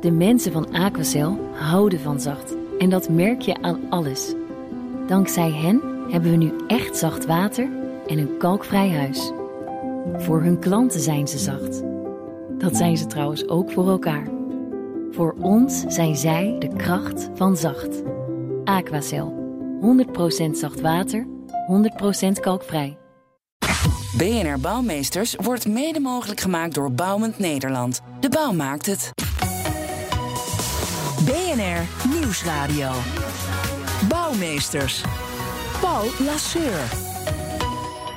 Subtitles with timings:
[0.00, 2.54] De mensen van Aquacel houden van zacht.
[2.78, 4.34] En dat merk je aan alles.
[5.06, 7.68] Dankzij hen hebben we nu echt zacht water
[8.06, 9.32] en een kalkvrij huis.
[10.16, 11.82] Voor hun klanten zijn ze zacht.
[12.58, 14.28] Dat zijn ze trouwens ook voor elkaar.
[15.10, 18.02] Voor ons zijn zij de kracht van zacht.
[18.64, 19.38] Aquacel.
[20.46, 21.26] 100% zacht water,
[22.26, 22.98] 100% kalkvrij.
[24.16, 28.00] BNR Bouwmeesters wordt mede mogelijk gemaakt door Bouwend Nederland.
[28.20, 29.10] De bouw maakt het.
[31.24, 32.92] BNR Nieuwsradio.
[34.08, 35.02] Bouwmeesters.
[35.80, 36.80] Paul Lasseur.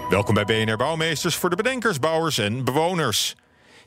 [0.09, 3.35] Welkom bij BNR Bouwmeesters voor de bedenkers, bouwers en bewoners.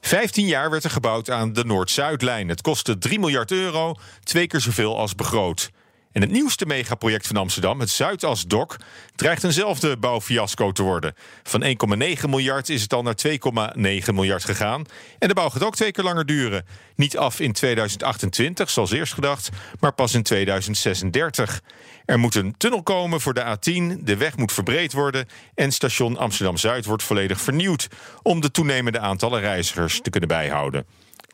[0.01, 2.48] 15 jaar werd er gebouwd aan de Noord-Zuidlijn.
[2.48, 5.70] Het kostte 3 miljard euro, twee keer zoveel als begroot.
[6.16, 8.77] En het nieuwste megaproject van Amsterdam, het Zuidasdok,
[9.15, 11.15] dreigt eenzelfde bouwfiasco te worden.
[11.42, 14.84] Van 1,9 miljard is het al naar 2,9 miljard gegaan.
[15.19, 16.65] En de bouw gaat ook twee keer langer duren.
[16.95, 19.48] Niet af in 2028, zoals eerst gedacht,
[19.80, 21.62] maar pas in 2036.
[22.05, 26.17] Er moet een tunnel komen voor de A10, de weg moet verbreed worden en station
[26.17, 27.89] Amsterdam Zuid wordt volledig vernieuwd
[28.22, 30.87] om de toenemende aantallen reizigers te kunnen bijhouden.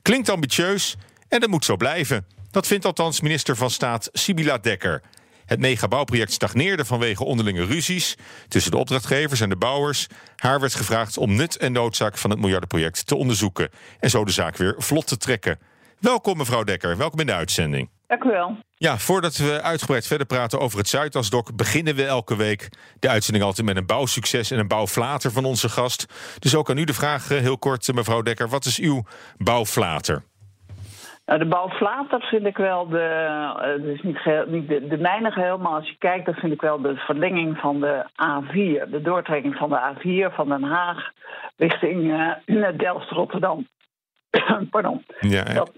[0.02, 0.96] Klinkt ambitieus
[1.28, 2.26] en dat moet zo blijven.
[2.52, 5.02] Dat vindt althans minister van Staat Sibila Dekker.
[5.44, 8.16] Het megabouwproject stagneerde vanwege onderlinge ruzies
[8.48, 10.06] tussen de opdrachtgevers en de bouwers.
[10.36, 14.32] Haar werd gevraagd om nut en noodzaak van het miljardenproject te onderzoeken en zo de
[14.32, 15.58] zaak weer vlot te trekken.
[15.98, 17.90] Welkom mevrouw Dekker, welkom in de uitzending.
[18.06, 18.56] Dank u wel.
[18.74, 23.44] Ja, voordat we uitgebreid verder praten over het Zuidasdok, beginnen we elke week de uitzending
[23.44, 26.06] altijd met een bouwsucces en een bouwflater van onze gast.
[26.38, 29.04] Dus ook aan u de vraag, eh, heel kort, mevrouw Dekker, wat is uw
[29.36, 30.24] bouwflater?
[31.26, 35.30] Nou, de bouwflater vind ik wel de, uh, is niet, geheel, niet de, de mijne
[35.30, 38.90] geheel, maar als je kijkt, dan vind ik wel de verlenging van de A4.
[38.90, 41.10] De doortrekking van de A4 van Den Haag
[41.56, 42.02] richting
[42.46, 43.66] uh, Delft-Rotterdam.
[44.70, 45.04] Pardon.
[45.20, 45.54] Ja, ja.
[45.54, 45.72] Dat,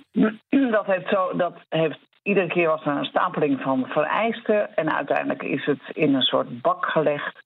[0.77, 4.77] dat, heeft zo, dat heeft iedere keer was er een stapeling van vereisten.
[4.77, 7.41] En uiteindelijk is het in een soort bak gelegd.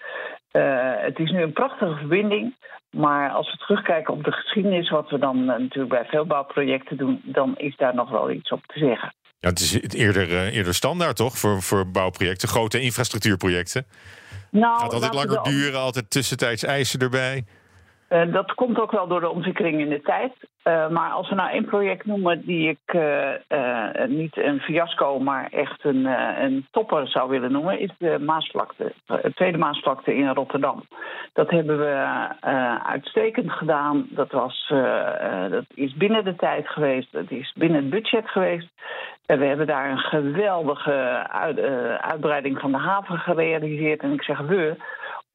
[0.53, 2.55] Uh, het is nu een prachtige verbinding.
[2.91, 6.97] Maar als we terugkijken op de geschiedenis, wat we dan uh, natuurlijk bij veel bouwprojecten
[6.97, 9.15] doen, dan is daar nog wel iets op te zeggen.
[9.41, 13.87] Ja, het is eerder, uh, eerder standaard toch voor, voor bouwprojecten, grote infrastructuurprojecten.
[14.51, 17.45] Nou, Gaat altijd langer duren, altijd tussentijds eisen erbij.
[18.11, 20.33] Uh, dat komt ook wel door de ontwikkeling in de tijd.
[20.65, 25.49] Uh, maar als we nou één project noemen die ik uh, niet een fiasco, maar
[25.51, 26.05] echt een,
[26.45, 28.93] een topper zou willen noemen, is de Maasvlakte.
[29.07, 30.83] De tweede Maasvlakte in Rotterdam.
[31.33, 32.07] Dat hebben we
[32.85, 34.07] uitstekend gedaan.
[34.11, 34.73] Dat, was,
[35.51, 37.13] dat is binnen de tijd geweest.
[37.13, 38.69] Dat is binnen het budget geweest.
[39.27, 41.61] En we hebben daar een geweldige uit,
[42.01, 44.03] uitbreiding van de haven gerealiseerd.
[44.03, 44.77] En ik zeg we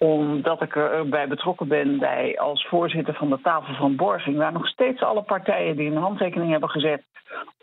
[0.03, 4.67] omdat ik erbij betrokken ben bij als voorzitter van de tafel van borging, waar nog
[4.67, 7.03] steeds alle partijen die een handtekening hebben gezet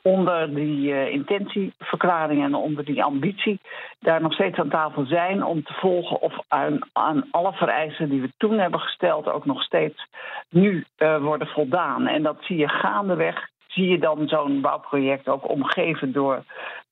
[0.03, 3.61] onder die uh, intentieverklaring en onder die ambitie,
[3.99, 8.21] daar nog steeds aan tafel zijn om te volgen of aan, aan alle vereisten die
[8.21, 10.07] we toen hebben gesteld ook nog steeds
[10.49, 12.07] nu uh, worden voldaan.
[12.07, 16.45] En dat zie je gaandeweg zie je dan zo'n bouwproject ook omgeven door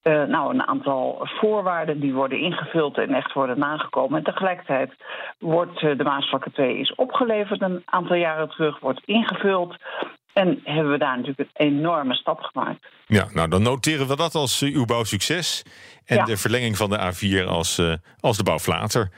[0.03, 4.19] uh, nou, een aantal voorwaarden die worden ingevuld en echt worden nagekomen.
[4.19, 4.93] En tegelijkertijd
[5.39, 9.77] wordt uh, de Maasvlakke 2 is opgeleverd een aantal jaren terug, wordt ingevuld.
[10.33, 12.87] En hebben we daar natuurlijk een enorme stap gemaakt.
[13.07, 15.63] Ja, nou dan noteren we dat als uh, uw bouwsucces.
[16.05, 16.25] En ja.
[16.25, 17.83] de verlenging van de A4 als,
[18.21, 19.11] als de bouwflater.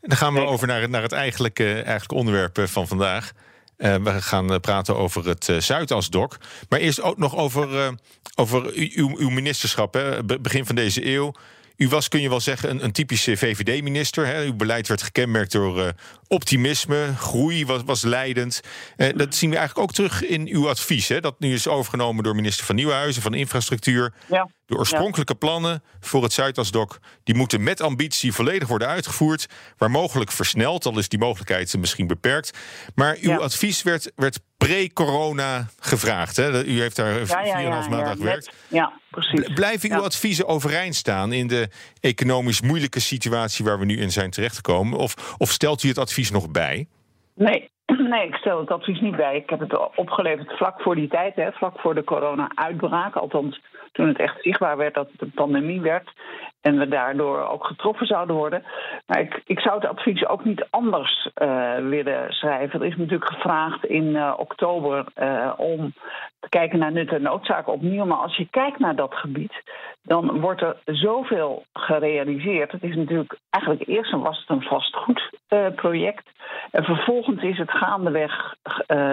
[0.00, 3.32] En dan gaan we over naar, naar het eigenlijke, eigenlijke onderwerp van vandaag.
[3.78, 6.36] Uh, we gaan uh, praten over het uh, Zuidasdok.
[6.68, 7.94] Maar eerst ook nog over,
[8.34, 9.94] over uw, uw ministerschap.
[9.94, 10.24] Hè?
[10.24, 11.34] Begin van deze eeuw.
[11.76, 14.44] U was, kun je wel zeggen, een, een typische VVD-minister.
[14.44, 15.94] Uw beleid werd gekenmerkt door
[16.28, 18.60] optimisme, groei was, was leidend.
[18.96, 21.08] Uh, dat zien we eigenlijk ook terug in uw advies.
[21.08, 21.20] Hè?
[21.20, 24.12] Dat nu is overgenomen door minister van Nieuwhuizen, van Infrastructuur.
[24.26, 24.48] Ja.
[24.66, 26.98] De oorspronkelijke plannen voor het Zuidasdok...
[27.24, 29.46] die moeten met ambitie volledig worden uitgevoerd.
[29.76, 32.58] Waar mogelijk versneld, al is die mogelijkheid misschien beperkt.
[32.94, 33.36] Maar uw ja.
[33.36, 36.36] advies werd, werd pre-corona gevraagd.
[36.36, 36.64] Hè?
[36.64, 38.52] U heeft daar ja, ja, 4,5 maanden aan gewerkt.
[38.68, 39.52] Ja, precies.
[39.54, 41.68] Blijven uw adviezen overeind staan in de
[42.00, 44.98] economisch moeilijke situatie waar we nu in zijn terechtgekomen?
[44.98, 46.86] Of, of stelt u het advies nog bij?
[47.34, 47.70] Nee,
[48.12, 49.36] Nee, ik stel het advies niet bij.
[49.36, 53.14] Ik heb het opgeleverd vlak voor die tijd, hè, vlak voor de corona-uitbraak.
[53.14, 53.60] Althans,
[53.92, 56.12] toen het echt zichtbaar werd dat het een pandemie werd.
[56.60, 58.64] En we daardoor ook getroffen zouden worden.
[59.06, 62.80] Maar ik, ik zou het advies ook niet anders uh, willen schrijven.
[62.80, 65.92] Er is natuurlijk gevraagd in uh, oktober uh, om
[66.40, 68.04] te kijken naar nut en noodzaak opnieuw.
[68.04, 69.62] Maar als je kijkt naar dat gebied,
[70.02, 72.72] dan wordt er zoveel gerealiseerd.
[72.72, 73.38] Het is natuurlijk
[73.86, 76.30] eerst was het een vastgoedproject.
[76.70, 78.54] en vervolgens is het gaandeweg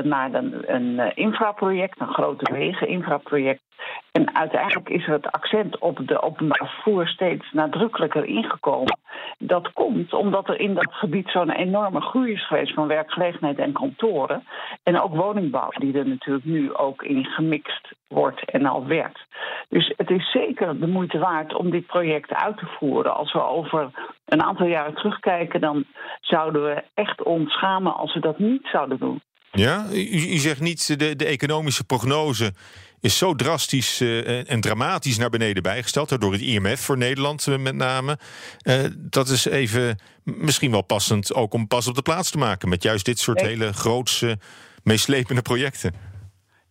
[0.03, 3.61] naar een, een infraproject, een grote wegen infraproject.
[4.11, 8.99] En uiteindelijk is er het accent op de openbaar vervoer steeds nadrukkelijker ingekomen.
[9.37, 13.73] Dat komt omdat er in dat gebied zo'n enorme groei is geweest van werkgelegenheid en
[13.73, 14.43] kantoren.
[14.83, 19.25] En ook woningbouw, die er natuurlijk nu ook in gemixt wordt en al werkt.
[19.69, 23.15] Dus het is zeker de moeite waard om dit project uit te voeren.
[23.15, 23.89] Als we over
[24.25, 25.85] een aantal jaren terugkijken, dan
[26.21, 29.21] zouden we echt ons schamen als we dat niet zouden doen.
[29.51, 32.53] Ja, u, u zegt niet de, de economische prognose
[33.01, 36.21] is zo drastisch uh, en dramatisch naar beneden bijgesteld.
[36.21, 38.17] Door het IMF voor Nederland uh, met name.
[38.63, 42.69] Uh, dat is even misschien wel passend ook om pas op de plaats te maken.
[42.69, 44.37] Met juist dit soort hele grootse,
[44.83, 45.93] meeslepende projecten.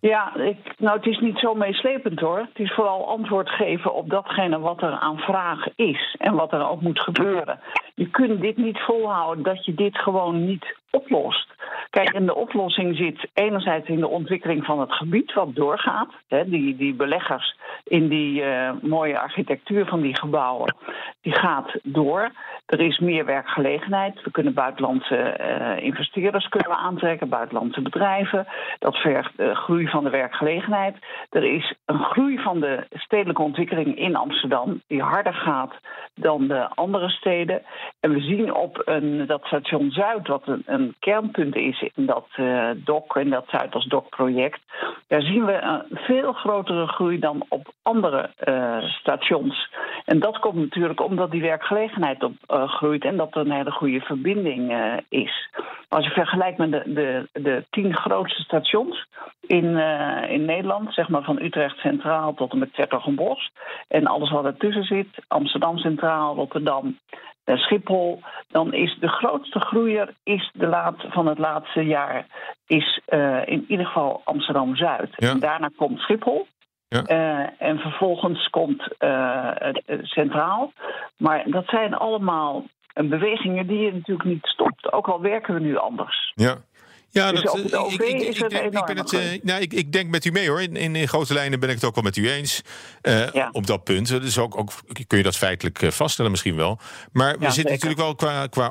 [0.00, 2.38] Ja, ik, nou het is niet zo meeslepend hoor.
[2.38, 6.68] Het is vooral antwoord geven op datgene wat er aan vraag is en wat er
[6.68, 7.60] ook moet gebeuren.
[7.94, 11.48] Je kunt dit niet volhouden dat je dit gewoon niet oplost.
[11.90, 16.08] Kijk, en de oplossing zit enerzijds in de ontwikkeling van het gebied wat doorgaat.
[16.28, 20.76] Hè, die, die beleggers in die uh, mooie architectuur van die gebouwen,
[21.20, 22.30] die gaat door.
[22.70, 24.22] Er is meer werkgelegenheid.
[24.22, 28.46] We kunnen buitenlandse uh, investeerders kunnen aantrekken, buitenlandse bedrijven.
[28.78, 30.96] Dat vergt uh, groei van de werkgelegenheid.
[31.30, 35.74] Er is een groei van de stedelijke ontwikkeling in Amsterdam, die harder gaat
[36.14, 37.62] dan de andere steden.
[38.00, 42.26] En we zien op een, dat station Zuid, wat een, een kernpunt is in dat
[42.36, 44.60] uh, DOC, in dat Zuidas-DOC-project,
[45.06, 48.30] daar zien we een veel grotere groei dan op andere
[48.80, 49.72] stations.
[50.04, 52.32] En dat komt natuurlijk omdat die werkgelegenheid op,
[52.66, 54.72] groeit en dat er een hele goede verbinding
[55.08, 55.48] is.
[55.88, 59.06] Als je vergelijkt met de, de, de tien grootste stations
[59.46, 59.76] in,
[60.28, 63.50] in Nederland, zeg maar van Utrecht Centraal tot en met Zettergenbos,
[63.88, 66.98] en alles wat ertussen zit, Amsterdam Centraal, Rotterdam,
[67.44, 72.26] Schiphol, dan is de grootste groeier is de laat, van het laatste jaar
[72.66, 75.10] is uh, in ieder geval Amsterdam Zuid.
[75.16, 75.30] Ja.
[75.30, 76.46] En daarna komt Schiphol.
[76.90, 77.02] Ja.
[77.08, 79.50] Uh, en vervolgens komt uh,
[80.02, 80.72] Centraal.
[81.16, 82.64] Maar dat zijn allemaal
[82.94, 84.92] bewegingen die je natuurlijk niet stopt.
[84.92, 86.32] Ook al werken we nu anders.
[86.34, 86.56] Ja.
[87.12, 89.20] Ja, Dus dat, op OV ik, ik, is ik, het denk, ik, ben het, eh,
[89.42, 90.62] nou, ik, ik denk met u mee hoor.
[90.62, 92.62] In, in, in grote lijnen ben ik het ook wel met u eens.
[93.02, 93.48] eh, Ja.
[93.52, 94.08] Op dat punt.
[94.08, 94.72] Dus ook, ook
[95.06, 96.78] kun je dat feitelijk eh, vaststellen misschien wel.
[97.12, 97.70] Maar we Ja, zitten zeker.
[97.70, 98.68] natuurlijk wel qua, qua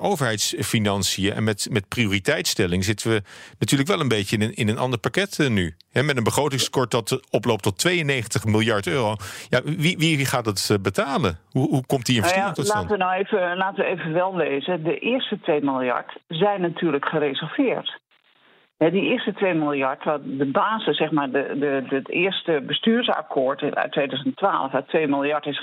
[0.54, 1.34] overheidsfinanciën...
[1.34, 3.22] en met, met prioriteitsstelling zitten we
[3.60, 5.76] natuurlijk wel een beetje in een, in een ander pakket eh, nu.
[5.92, 9.16] Hè, met een begrotingskort dat eh, oploopt tot 92 miljard euro.
[9.50, 11.40] Ja, wie, wie gaat dat eh, betalen?
[11.52, 12.90] Hoe, hoe komt die Nou investering ja, tot stand?
[12.90, 14.84] laten we nou even, laten we even wel lezen.
[14.84, 18.00] De eerste 2 miljard zijn natuurlijk gereserveerd.
[18.80, 23.92] Die eerste 2 miljard, wat de basis, zeg maar, de, de, het eerste bestuursakkoord uit
[23.92, 25.62] 2012, uit 2 miljard is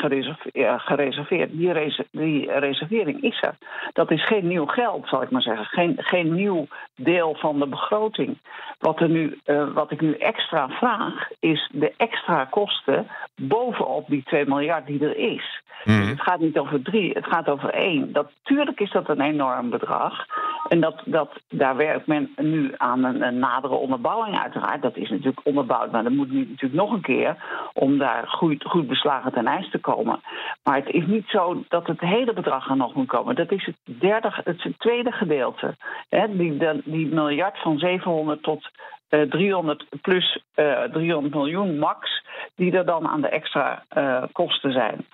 [0.76, 1.50] gereserveerd.
[1.52, 3.54] Die, res- die reservering is er.
[3.92, 5.66] Dat is geen nieuw geld, zal ik maar zeggen.
[5.66, 6.66] Geen, geen nieuw
[6.96, 8.38] deel van de begroting.
[8.78, 14.22] Wat, er nu, eh, wat ik nu extra vraag, is de extra kosten bovenop die
[14.22, 15.64] 2 miljard die er is.
[15.84, 16.00] Mhm.
[16.00, 18.12] Dus het gaat niet over drie, het gaat over één.
[18.12, 20.26] Dat, tuurlijk is dat een enorm bedrag.
[20.68, 24.82] En dat, dat, daar werkt men nu aan een, een nadere onderbouwing uiteraard.
[24.82, 27.36] Dat is natuurlijk onderbouwd, maar dat moet nu natuurlijk nog een keer...
[27.72, 30.20] om daar goed, goed beslagen ten ijs te komen.
[30.62, 33.34] Maar het is niet zo dat het hele bedrag er nog moet komen.
[33.34, 35.76] Dat is het, derde, het, tweede gedeelte.
[36.08, 38.70] Hè, die, die miljard van 700 tot
[39.08, 42.24] eh, 300 plus eh 300 miljoen max...
[42.54, 45.06] die er dan aan de extra eh, kosten zijn.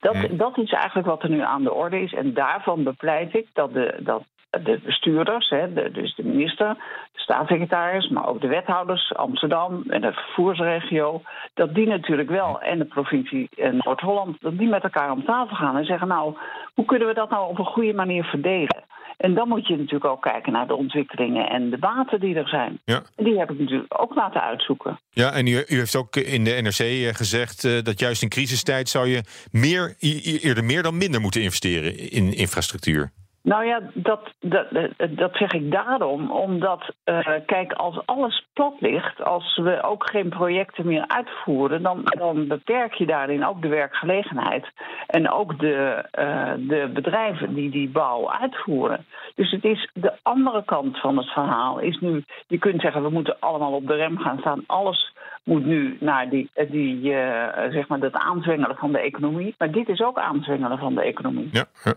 [0.00, 2.12] Dat, dat is eigenlijk wat er nu aan de orde is.
[2.12, 6.74] En daarvan bepleit ik dat de, dat de bestuurders, hè, de, dus de minister,
[7.12, 11.22] de staatssecretaris, maar ook de wethouders Amsterdam en de vervoersregio,
[11.54, 15.56] dat die natuurlijk wel en de provincie eh, Noord-Holland, dat die met elkaar om tafel
[15.56, 16.36] gaan en zeggen: Nou,
[16.74, 18.84] hoe kunnen we dat nou op een goede manier verdelen?
[19.16, 22.48] En dan moet je natuurlijk ook kijken naar de ontwikkelingen en de baten die er
[22.48, 22.80] zijn.
[22.84, 23.02] Ja.
[23.16, 25.00] En die heb ik natuurlijk ook laten uitzoeken.
[25.10, 28.28] Ja, en u, u heeft ook in de NRC eh, gezegd eh, dat juist in
[28.28, 29.94] crisistijd zou je meer,
[30.42, 33.12] eerder meer dan minder moeten investeren in infrastructuur.
[33.46, 34.66] Nou ja, dat, dat,
[35.10, 36.30] dat zeg ik daarom.
[36.30, 42.02] Omdat, eh, kijk, als alles plat ligt, als we ook geen projecten meer uitvoeren, dan,
[42.18, 44.66] dan beperk je daarin ook de werkgelegenheid.
[45.06, 49.06] En ook de, eh, de bedrijven die die bouw uitvoeren.
[49.34, 51.78] Dus het is de andere kant van het verhaal.
[51.78, 54.64] Is nu, je kunt zeggen, we moeten allemaal op de rem gaan staan.
[54.66, 55.14] Alles
[55.46, 59.54] moet nu naar die, die, eh, zeg maar dat aanzwengelen van de economie.
[59.58, 61.48] Maar dit is ook aanzwengelen van de economie.
[61.52, 61.94] Ja, ja.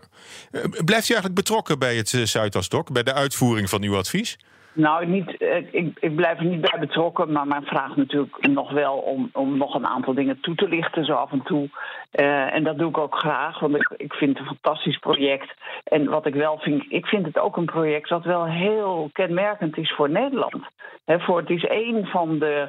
[0.50, 4.38] Eh, Blijft u eigenlijk betrokken bij het eh, Zuidasdok, bij de uitvoering van uw advies?
[4.72, 8.70] Nou, niet, eh, ik, ik blijf er niet bij betrokken, maar men vraagt natuurlijk nog
[8.70, 11.68] wel om, om nog een aantal dingen toe te lichten, zo af en toe.
[12.10, 15.54] Eh, en dat doe ik ook graag, want ik, ik vind het een fantastisch project.
[15.84, 19.76] En wat ik wel vind, ik vind het ook een project dat wel heel kenmerkend
[19.76, 20.64] is voor Nederland.
[21.04, 22.68] Hè, voor, het is een van de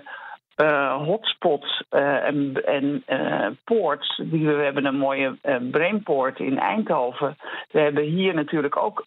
[0.57, 4.21] uh, hotspots uh, en, en uh, poorts.
[4.23, 5.37] Die we, we hebben een mooie
[5.71, 7.37] brainport in Eindhoven.
[7.71, 9.03] We hebben hier natuurlijk ook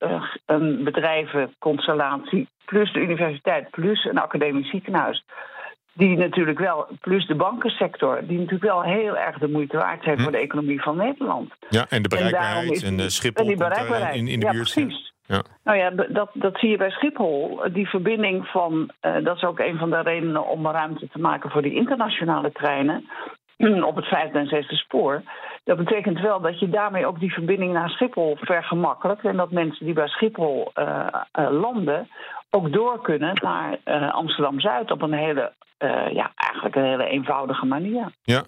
[0.47, 5.25] een bedrijvenconstellatie, plus de universiteit, plus een academisch ziekenhuis.
[5.93, 10.17] Die natuurlijk wel, plus de bankensector, die natuurlijk wel heel erg de moeite waard zijn
[10.17, 10.23] hm.
[10.23, 11.53] voor de economie van Nederland.
[11.69, 14.15] Ja, en de bereikbaarheid en, en Schiphol en die bereikbaarheid.
[14.15, 14.73] in, in de ja, buurt.
[14.73, 15.13] Precies.
[15.26, 15.43] Ja.
[15.64, 17.61] Nou ja, dat, dat zie je bij Schiphol.
[17.73, 21.50] Die verbinding van, uh, dat is ook een van de redenen om ruimte te maken
[21.50, 23.09] voor die internationale treinen
[23.90, 25.23] op het vijfde en zesde spoor.
[25.64, 29.25] Dat betekent wel dat je daarmee ook die verbinding naar Schiphol vergemakkelijkt.
[29.25, 31.07] En dat mensen die bij Schiphol uh,
[31.38, 32.09] uh, landen
[32.50, 33.78] ook door kunnen naar
[34.12, 35.52] Amsterdam Zuid op een hele,
[36.12, 38.12] ja, eigenlijk een hele eenvoudige manier.
[38.23, 38.43] Ja.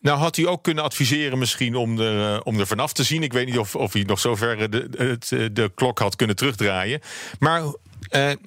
[0.00, 3.22] Nou had u ook kunnen adviseren misschien om er, uh, om er vanaf te zien.
[3.22, 7.00] Ik weet niet of, of u nog zover de, de, de klok had kunnen terugdraaien.
[7.38, 7.62] Maar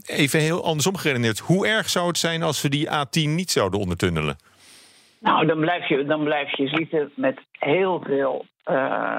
[0.06, 1.40] even heel andersom geredeneerd.
[1.40, 4.36] Hoe erg zou het zijn als we die A10 niet zouden ondertunnelen?
[5.20, 8.46] Nou, dan blijf je, dan blijf je zitten met heel veel,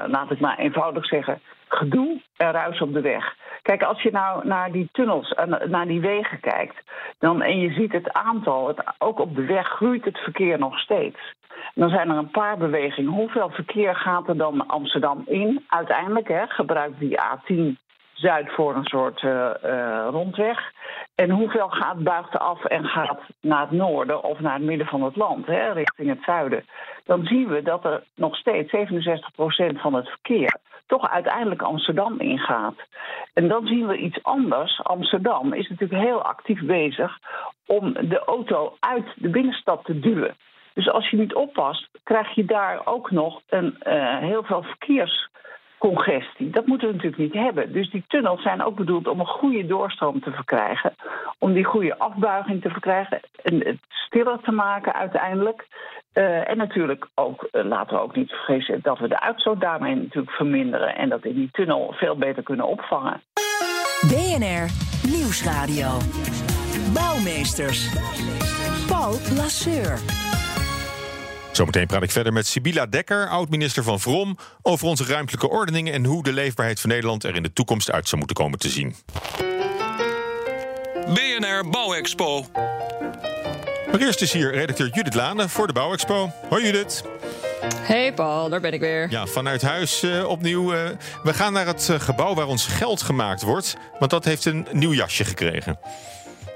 [0.07, 1.41] laat ik maar eenvoudig zeggen,
[1.75, 3.35] gedoe en ruis op de weg.
[3.61, 5.33] Kijk, als je nou naar die tunnels,
[5.67, 6.83] naar die wegen kijkt,
[7.19, 10.79] dan, en je ziet het aantal, het, ook op de weg groeit het verkeer nog
[10.79, 11.33] steeds.
[11.73, 13.11] Dan zijn er een paar bewegingen.
[13.11, 15.65] Hoeveel verkeer gaat er dan Amsterdam in?
[15.67, 17.84] Uiteindelijk hè, gebruikt die A10
[18.15, 20.71] Zuid voor een soort uh, uh, rondweg.
[21.15, 25.03] En hoeveel gaat buiten af en gaat naar het noorden of naar het midden van
[25.03, 26.65] het land, hè, richting het zuiden?
[27.05, 32.75] Dan zien we dat er nog steeds 67% van het verkeer toch uiteindelijk Amsterdam ingaat.
[33.33, 34.83] En dan zien we iets anders.
[34.83, 37.19] Amsterdam is natuurlijk heel actief bezig
[37.65, 40.35] om de auto uit de binnenstad te duwen.
[40.73, 44.63] Dus als je niet oppast, krijg je daar ook nog een, uh, heel veel
[45.85, 46.49] verkeerscongestie.
[46.49, 47.73] Dat moeten we natuurlijk niet hebben.
[47.73, 50.95] Dus die tunnels zijn ook bedoeld om een goede doorstroom te verkrijgen.
[51.39, 53.19] Om die goede afbuiging te verkrijgen.
[53.43, 55.67] En het stiller te maken uiteindelijk.
[56.13, 59.95] Uh, en natuurlijk ook, uh, laten we ook niet vergeten dat we de uitstoot daarmee
[59.95, 60.95] natuurlijk verminderen.
[60.95, 63.21] En dat in die tunnel veel beter kunnen opvangen.
[64.01, 64.69] BNR
[65.09, 65.89] Nieuwsradio.
[66.93, 67.89] Bouwmeesters.
[68.87, 69.99] Paul Lasseur.
[71.55, 76.05] Zometeen praat ik verder met Sibila Dekker, oud-minister van Vrom, over onze ruimtelijke ordening en
[76.05, 78.95] hoe de leefbaarheid van Nederland er in de toekomst uit zou moeten komen te zien.
[81.07, 82.45] BNR Bouwexpo.
[83.91, 86.31] Maar eerst is hier redacteur Judith Lane voor de Bouwexpo.
[86.49, 87.03] Hoi Judith.
[87.75, 89.09] Hey Paul, daar ben ik weer.
[89.09, 90.73] Ja, vanuit huis uh, opnieuw.
[90.73, 90.89] Uh,
[91.23, 94.67] we gaan naar het uh, gebouw waar ons geld gemaakt wordt, want dat heeft een
[94.71, 95.79] nieuw jasje gekregen.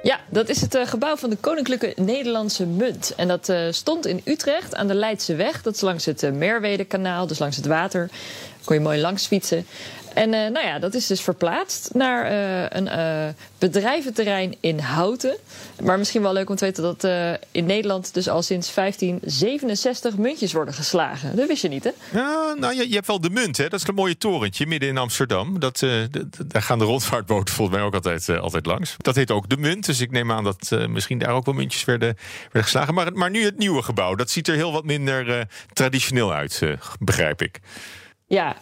[0.02, 3.14] Ja, dat is het uh, gebouw van de Koninklijke Nederlandse Munt.
[3.16, 5.62] En dat uh, stond in Utrecht aan de Leidse Weg.
[5.62, 8.10] Dat is langs het uh, Merwedekanaal, dus langs het water.
[8.64, 9.66] Kon je mooi langs fietsen.
[10.20, 12.32] En nou ja, dat is dus verplaatst naar
[12.72, 12.90] een
[13.58, 15.38] bedrijventerrein in Houten.
[15.84, 17.04] Maar misschien wel leuk om te weten dat
[17.52, 21.36] in Nederland dus al sinds 1567 muntjes worden geslagen.
[21.36, 21.92] Dat wist je niet, hè?
[22.12, 23.68] Ja, nou, je, je hebt wel de munt, hè?
[23.68, 25.60] Dat is een mooie torentje midden in Amsterdam.
[25.60, 25.80] Dat,
[26.46, 28.96] daar gaan de rondvaartboten volgens mij ook altijd, altijd langs.
[28.98, 31.86] Dat heet ook de munt, dus ik neem aan dat misschien daar ook wel muntjes
[31.86, 32.94] werden, werden geslagen.
[32.94, 36.62] Maar, maar nu het nieuwe gebouw, dat ziet er heel wat minder traditioneel uit,
[37.00, 37.60] begrijp ik.
[38.28, 38.56] Ja,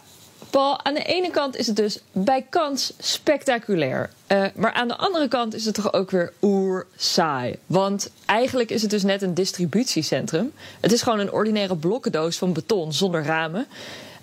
[0.50, 4.10] Paul, aan de ene kant is het dus bij kans spectaculair.
[4.28, 7.58] Uh, maar aan de andere kant is het toch ook weer oer saai.
[7.66, 10.52] Want eigenlijk is het dus net een distributiecentrum.
[10.80, 13.66] Het is gewoon een ordinaire blokkendoos van beton zonder ramen.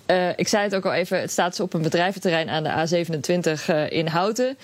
[0.06, 3.68] Uh, ik zei het ook al even, het staat op een bedrijventerrein aan de A27
[3.70, 4.56] uh, in Houten.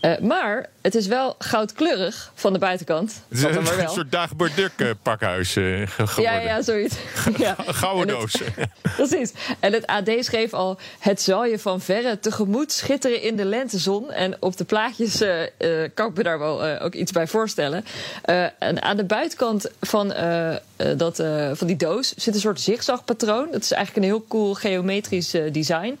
[0.00, 3.22] Uh, maar het is wel goudkleurig van de buitenkant.
[3.28, 6.22] Het is een, een soort Dagobert Duck uh, pakhuis uh, geworden.
[6.22, 6.96] Ja, ja, zoiets.
[7.36, 7.56] ja.
[7.66, 8.34] Gouden doos.
[8.96, 9.32] precies.
[9.58, 10.78] En het AD schreef al...
[10.98, 14.10] het zal je van verre tegemoet schitteren in de lentezon.
[14.10, 15.18] En op de plaatjes
[15.94, 17.84] kan ik me daar wel ook iets bij voorstellen.
[18.58, 20.14] en aan de buitenkant van,
[20.96, 21.16] dat,
[21.52, 23.48] van die doos zit een soort zigzagpatroon.
[23.50, 25.98] Dat is eigenlijk een heel cool geometrisch design...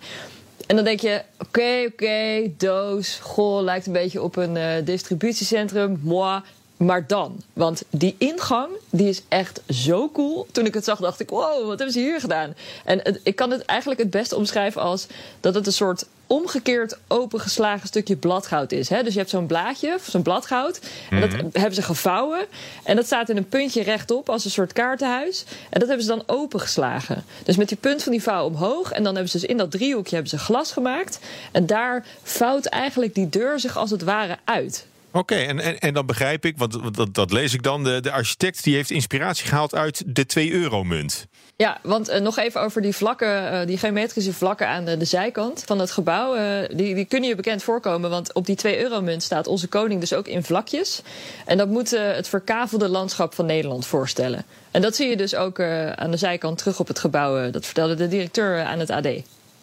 [0.70, 6.00] En dan denk je, oké, oké, doos, goh, lijkt een beetje op een uh, distributiecentrum,
[6.02, 6.40] moi.
[6.76, 10.46] Maar dan, want die ingang, die is echt zo cool.
[10.52, 12.54] Toen ik het zag, dacht ik, wow, wat hebben ze hier gedaan?
[12.84, 15.06] En ik kan het eigenlijk het beste omschrijven als
[15.40, 18.88] dat het een soort omgekeerd opengeslagen stukje bladgoud is.
[18.88, 19.02] Hè?
[19.02, 20.80] Dus je hebt zo'n blaadje, zo'n bladgoud.
[21.10, 22.46] En dat hebben ze gevouwen.
[22.84, 25.44] En dat staat in een puntje rechtop als een soort kaartenhuis.
[25.70, 27.24] En dat hebben ze dan opengeslagen.
[27.44, 28.92] Dus met die punt van die vouw omhoog.
[28.92, 31.18] En dan hebben ze dus in dat driehoekje hebben ze glas gemaakt.
[31.52, 34.86] En daar vouwt eigenlijk die deur zich als het ware uit.
[35.12, 38.10] Oké, en, en, en dan begrijp ik, want dat, dat lees ik dan, de, de
[38.10, 41.26] architect die heeft inspiratie gehaald uit de 2-euro-munt.
[41.56, 45.04] Ja, want uh, nog even over die vlakken, uh, die geometrische vlakken aan de, de
[45.04, 46.36] zijkant van het gebouw.
[46.36, 50.12] Uh, die, die kunnen je bekend voorkomen, want op die 2-euro-munt staat onze koning dus
[50.12, 51.02] ook in vlakjes.
[51.46, 54.44] En dat moet het verkavelde landschap van Nederland voorstellen.
[54.70, 55.60] En dat zie je dus ook
[55.94, 57.50] aan de zijkant terug op het gebouw.
[57.50, 59.08] dat vertelde de directeur aan het AD.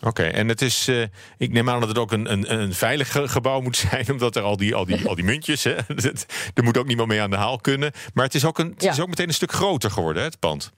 [0.01, 1.05] Oké, en het is, uh,
[1.37, 4.41] ik neem aan dat het ook een, een, een veilig gebouw moet zijn, omdat er
[4.41, 5.75] al die, al die, al die muntjes, hè,
[6.53, 7.91] er moet ook niemand mee aan de haal kunnen.
[8.13, 8.91] Maar het is ook, een, het ja.
[8.91, 10.71] is ook meteen een stuk groter geworden, hè, het pand.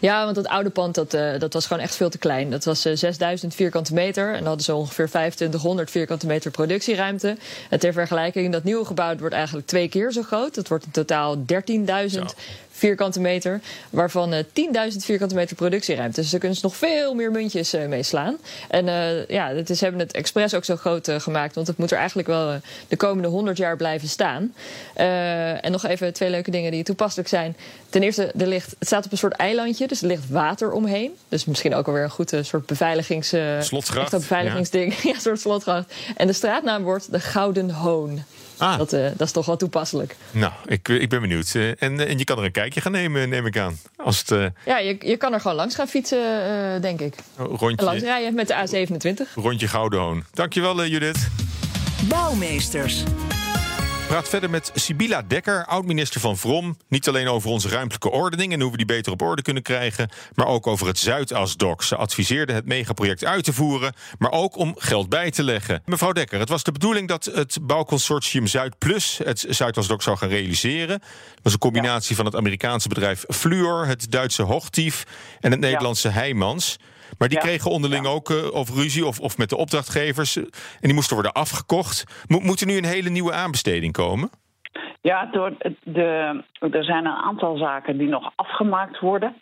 [0.00, 2.50] Ja, want dat oude pand dat, uh, dat was gewoon echt veel te klein.
[2.50, 7.36] Dat was uh, 6000 vierkante meter en dan hadden ze ongeveer 2500 vierkante meter productieruimte.
[7.70, 10.54] En ter vergelijking, dat nieuwe gebouw wordt eigenlijk twee keer zo groot.
[10.54, 11.44] Dat wordt in totaal 13.000
[12.82, 13.60] vierkante meter.
[13.90, 14.38] Waarvan uh,
[14.90, 16.20] 10.000 vierkante meter productieruimte.
[16.20, 18.36] Dus daar kunnen ze nog veel meer muntjes uh, mee slaan.
[18.68, 21.54] En uh, ja, het is, hebben het expres ook zo groot uh, gemaakt.
[21.54, 24.54] Want het moet er eigenlijk wel de komende 100 jaar blijven staan.
[24.94, 27.56] en nog even twee leuke dingen die toepasselijk zijn.
[27.90, 29.86] Ten eerste, er ligt, het staat op een soort eilandje.
[29.86, 31.12] Dus er ligt water omheen.
[31.28, 33.34] Dus misschien ook alweer een goed soort beveiligings...
[33.58, 34.10] Slotgracht.
[34.10, 34.94] beveiligingsding.
[34.94, 35.00] Ja.
[35.08, 35.94] ja, een soort slotgracht.
[36.16, 38.22] En de straatnaam wordt de Gouden Hoon.
[38.62, 38.78] Ah.
[38.78, 40.16] Dat, uh, dat, is toch wel toepasselijk.
[40.30, 41.54] Nou, ik, ik ben benieuwd.
[41.54, 43.78] Uh, en, en je kan er een kijkje gaan nemen, neem ik aan.
[43.96, 44.46] Als het, uh...
[44.66, 46.18] Ja, je, je kan er gewoon langs gaan fietsen,
[46.80, 47.14] denk ik.
[47.36, 48.86] Rondje, langs rijden met de
[49.26, 49.34] A27.
[49.34, 50.24] Rondje Goudenhoon.
[50.32, 51.28] Dankjewel, Judith.
[52.08, 53.02] Bouwmeesters
[54.12, 56.76] praat verder met Sibila Dekker, oud-minister van Vrom.
[56.88, 60.08] Niet alleen over onze ruimtelijke ordening en hoe we die beter op orde kunnen krijgen,
[60.34, 61.82] maar ook over het Zuidasdok.
[61.82, 65.82] Ze adviseerde het megaproject uit te voeren, maar ook om geld bij te leggen.
[65.84, 70.98] Mevrouw Dekker, het was de bedoeling dat het bouwconsortium Zuidplus het Zuidasdok zou gaan realiseren.
[70.98, 75.04] Dat was een combinatie van het Amerikaanse bedrijf Fluor, het Duitse Hochtief
[75.40, 76.14] en het Nederlandse ja.
[76.14, 76.78] Heijmans.
[77.18, 77.44] Maar die ja.
[77.44, 78.10] kregen onderling ja.
[78.10, 80.36] ook uh, of ruzie of, of met de opdrachtgevers.
[80.36, 80.46] En
[80.80, 82.24] die moesten worden afgekocht.
[82.26, 84.30] Mo moet er nu een hele nieuwe aanbesteding komen?
[85.00, 85.52] Ja, door
[85.82, 89.36] de, er zijn een aantal zaken die nog afgemaakt worden.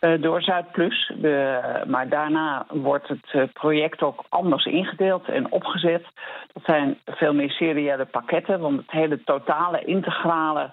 [0.00, 1.12] Uh, door Zuidplus.
[1.16, 6.06] De, maar daarna wordt het uh, project ook anders ingedeeld en opgezet.
[6.52, 10.70] Dat zijn veel meer seriële pakketten, want het hele totale integrale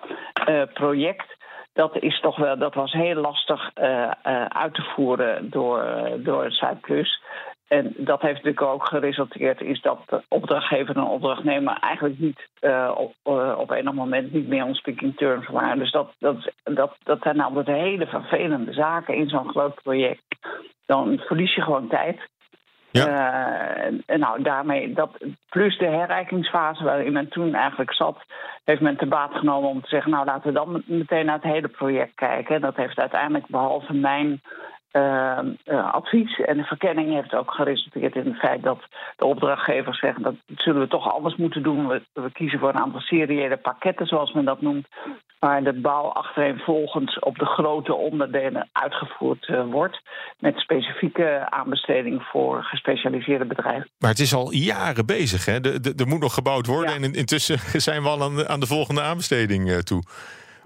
[0.50, 1.38] uh, project
[1.74, 6.12] dat, is toch wel, dat was heel lastig uh, uh, uit te voeren door, uh,
[6.18, 7.22] door Zuidplus.
[7.68, 12.48] En dat heeft natuurlijk ook geresulteerd is dat de opdrachtgever en opdrachtnemer eigenlijk niet
[12.96, 13.14] op,
[13.58, 15.80] op enig moment niet meer on speaking terms waren.
[15.80, 20.22] Dus dat, dat, dat, dat zijn altijd hele vervelende zaken in zo'n groot project.
[20.86, 22.20] Dan verlies je gewoon tijd.
[22.92, 23.92] Ja.
[23.92, 25.10] Uh, nou, daarmee, dat,
[25.50, 28.18] plus de herrijkingsfase waarin men toen eigenlijk zat,
[28.64, 31.52] heeft men te baat genomen om te zeggen: Nou, laten we dan meteen naar het
[31.54, 32.62] hele project kijken.
[32.62, 34.42] Dat heeft uiteindelijk, behalve mijn
[34.92, 38.80] uh, uh, advies en de verkenning, heeft ook geresulteerd in het feit dat
[39.18, 41.88] de opdrachtgevers zeggen: dat zullen we toch anders moeten doen.
[41.88, 44.88] We, we kiezen voor een aantal seriële pakketten, zoals men dat noemt
[45.40, 50.02] waar de bouw achtereenvolgens op de grote onderdelen uitgevoerd uh, wordt.
[50.40, 53.90] Met specifieke aanbesteding voor gespecialiseerde bedrijven.
[53.98, 55.60] Maar het is al jaren bezig, hè?
[55.98, 57.00] Er moet nog gebouwd worden.
[57.00, 57.08] Ja.
[57.08, 60.04] En intussen zijn we al aan de, aan de volgende aanbesteding uh, toe.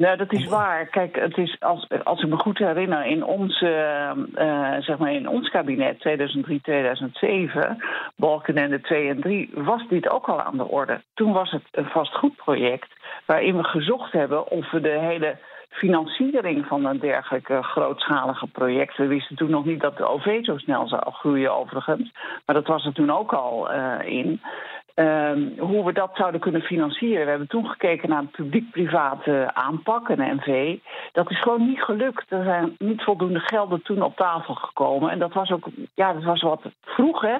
[0.04, 0.86] Ja, dat is waar.
[0.86, 5.13] Kijk, het is als, als ik me goed herinner, in ons, uh, uh, zeg maar
[5.13, 7.84] in ons kabinet 2003, 2007,
[8.16, 11.02] Balkenende 2 en 3, was dit ook al aan de orde.
[11.13, 12.89] Toen was het een vastgoedproject
[13.26, 15.38] waarin we gezocht hebben of we de hele
[15.70, 18.98] financiering van een dergelijke grootschalige project.
[18.98, 22.12] We wisten toen nog niet dat de OV zo snel zou groeien, overigens.
[22.46, 24.42] Maar dat was er toen ook al uh, in.
[24.95, 27.23] Um, hoe we dat zouden kunnen financieren.
[27.23, 30.77] We hebben toen gekeken naar een publiek-private aanpak, een NV.
[31.12, 32.32] Dat is gewoon niet gelukt.
[32.32, 35.10] Er zijn niet voldoende gelden toen op tafel gekomen.
[35.10, 37.36] En dat was ook, ja, dat was wat vroeg, hè.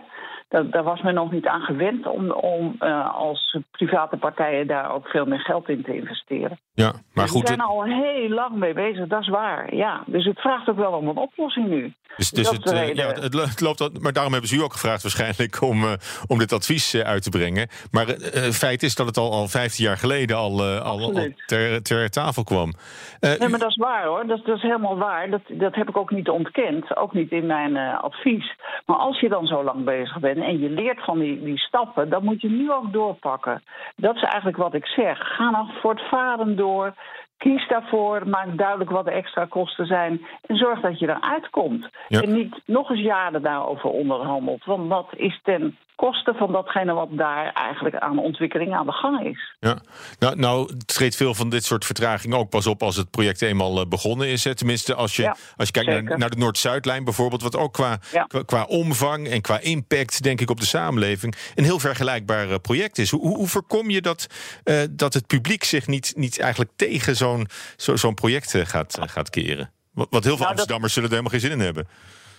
[0.54, 4.92] Daar, daar was men nog niet aan gewend om, om uh, als private partijen daar
[4.94, 6.60] ook veel meer geld in te investeren.
[6.74, 7.42] Ja, maar goed.
[7.42, 9.76] We zijn al heel lang mee bezig, dat is waar.
[9.76, 11.94] Ja, dus het vraagt ook wel om een oplossing nu.
[12.18, 15.02] Dus, dus het, uh, ja, het, het, loopt, maar daarom hebben ze u ook gevraagd
[15.02, 15.92] waarschijnlijk om, uh,
[16.28, 17.68] om dit advies uit te brengen.
[17.92, 21.82] Maar het feit is dat het al, al 15 jaar geleden al, al, al ter,
[21.82, 22.74] ter, tafel kwam.
[23.20, 24.28] nee, maar dat is waar hoor.
[24.28, 25.30] Dat, dat is helemaal waar.
[25.30, 26.96] Dat, dat heb ik ook niet ontkend.
[26.98, 28.56] Ook niet in mijn advies.
[28.86, 32.10] Maar als je dan zo lang bezig bent en je leert van die, die stappen,
[32.10, 33.64] dan moet je nu ook doorpakken.
[33.96, 35.18] Dat is eigenlijk wat ik zeg.
[35.18, 36.94] Ga nou voortvarend door.
[37.38, 41.90] Kies daarvoor, maak duidelijk wat de extra kosten zijn en zorg dat je eruit komt.
[42.08, 42.22] Ja.
[42.22, 47.08] En niet nog eens jaren daarover onderhandelt, want dat is ten koste van datgene wat
[47.12, 49.56] daar eigenlijk aan ontwikkeling aan de gang is.
[49.60, 49.78] Ja,
[50.20, 53.80] nou, nou treedt veel van dit soort vertragingen ook pas op als het project eenmaal
[53.80, 54.44] eh, begonnen is.
[54.44, 54.56] Hè.
[54.56, 57.98] Tenminste, als je, Ja, als je kijkt naar, naar de Noord-Zuidlijn bijvoorbeeld, wat ook qua,
[58.12, 58.24] Ja.
[58.24, 62.56] qua, qua omvang en qua impact, denk ik, op de samenleving een heel vergelijkbaar eh,
[62.62, 63.10] project is.
[63.12, 64.28] Hoe, hoe, voorkom je dat,
[64.64, 69.30] eh, dat het publiek zich niet, niet eigenlijk tegen zo'n zo, zo'n project gaat, gaat
[69.30, 69.72] keren?
[69.94, 71.88] Want heel veel Nou, dat- Amsterdammers zullen er helemaal geen zin in hebben.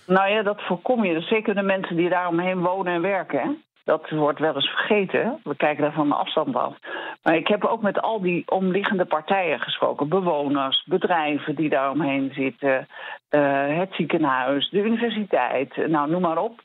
[0.06, 1.14] Nou ja, dat voorkom je.
[1.14, 3.40] Dus zeker de mensen die daaromheen wonen en werken.
[3.40, 3.50] Hè?
[3.84, 5.40] Dat wordt wel eens vergeten.
[5.42, 6.76] We kijken daar van de afstand af.
[7.22, 10.08] Maar ik heb ook met al die omliggende partijen gesproken.
[10.08, 12.86] Bewoners, bedrijven die daaromheen zitten.
[13.28, 15.76] eh, het ziekenhuis, de universiteit.
[15.86, 16.60] Nou, noem maar op.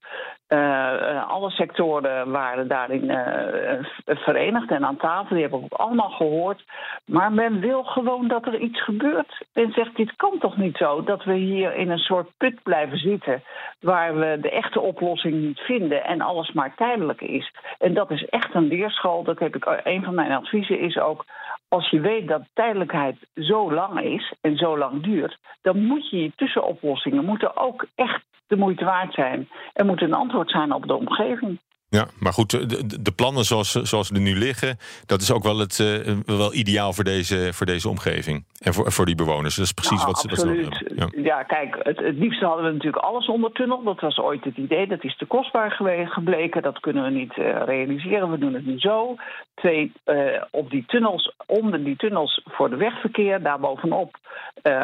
[0.49, 5.29] Eh, eh, alle sectoren waren daarin eh, verenigd en aan tafel.
[5.29, 6.63] Die hebben we ook allemaal gehoord.
[7.05, 9.45] Maar men wil gewoon dat er iets gebeurt.
[9.53, 12.97] Men zegt, dit kan toch niet zo dat we hier in een soort put blijven
[12.97, 13.43] zitten...
[13.79, 17.51] waar we de echte oplossing niet vinden en alles maar tijdelijk is.
[17.79, 19.23] En dat is echt een leerschool.
[19.23, 21.25] Dat heb ik, een van mijn adviezen is ook...
[21.67, 25.37] als je weet dat tijdelijkheid zo lang is en zo lang duurt...
[25.61, 29.49] dan moet je je tussenoplossingen moeten ook echt de moeite waard zijn.
[29.73, 31.59] Er moet een antwoord zijn op de omgeving.
[31.91, 35.31] Ja, maar goed, de, de- plannen zoals, ze- zoals ze er nu liggen, dat is
[35.31, 38.45] ook wel, het, eh, wel ideaal voor deze, voor deze omgeving.
[38.59, 39.55] En voor, voor die bewoners.
[39.55, 40.95] Dat is precies Nou, wat ze, wat ze hebben.
[40.95, 41.23] Ja.
[41.23, 43.83] Ja, kijk, het, het liefste hadden we natuurlijk alles onder tunnel.
[43.83, 44.87] Dat was ooit het idee.
[44.87, 45.71] Dat is te kostbaar
[46.05, 46.61] gebleken.
[46.61, 48.31] Dat kunnen we niet eh, realiseren.
[48.31, 49.15] We doen het nu zo.
[49.55, 54.17] Twee, eh, op die tunnels, onder die tunnels voor de wegverkeer, daarbovenop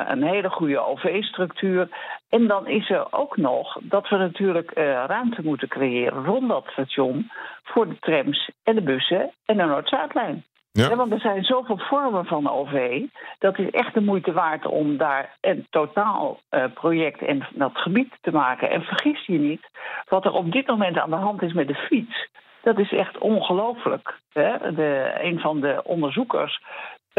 [0.08, 1.89] een hele goede OV-structuur.
[2.30, 6.68] En dan is er ook nog dat we natuurlijk eh, ruimte moeten creëren rond dat
[6.68, 7.32] station
[7.64, 10.44] voor de trams en de bussen en de Noord-Zuidlijn.
[10.72, 10.90] Ja.
[10.90, 13.02] Ja, want er zijn zoveel vormen van OV.
[13.40, 18.14] Dat is echt de moeite waard om daar een totaal eh, project in dat gebied
[18.22, 18.70] te maken.
[18.70, 19.70] En vergis je niet,
[20.10, 22.30] wat er op dit moment aan de hand is met de fiets.
[22.62, 24.20] Dat is echt ongelooflijk.
[24.34, 26.62] een van de onderzoekers,